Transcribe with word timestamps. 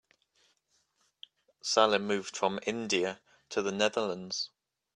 Salim 1.61 2.07
moved 2.07 2.35
from 2.35 2.59
India 2.65 3.21
to 3.49 3.61
the 3.61 3.71
Netherlands. 3.71 4.49